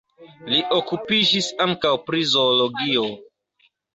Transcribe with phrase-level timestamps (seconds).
[0.53, 3.07] Li okupiĝis ankaŭ pri zoologio.